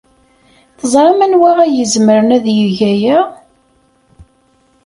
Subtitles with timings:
[0.77, 3.19] Teẓram anwa ay izemren ad yeg aya?